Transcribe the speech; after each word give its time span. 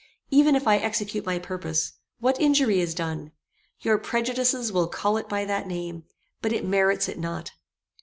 Even 0.31 0.55
if 0.55 0.67
I 0.67 0.77
execute 0.79 1.27
my 1.27 1.37
purpose, 1.37 1.93
what 2.19 2.41
injury 2.41 2.79
is 2.79 2.95
done? 2.95 3.33
Your 3.81 3.99
prejudices 3.99 4.71
will 4.71 4.87
call 4.87 5.17
it 5.17 5.29
by 5.29 5.45
that 5.45 5.67
name, 5.67 6.05
but 6.41 6.51
it 6.51 6.65
merits 6.65 7.07
it 7.07 7.19
not. 7.19 7.51